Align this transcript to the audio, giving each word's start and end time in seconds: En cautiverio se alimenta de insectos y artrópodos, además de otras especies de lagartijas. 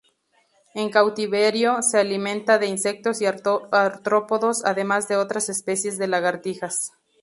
En 0.73 0.89
cautiverio 0.89 1.83
se 1.83 1.99
alimenta 1.99 2.57
de 2.57 2.65
insectos 2.65 3.21
y 3.21 3.27
artrópodos, 3.27 4.65
además 4.65 5.07
de 5.07 5.17
otras 5.17 5.47
especies 5.47 5.99
de 5.99 6.07
lagartijas. 6.07 6.93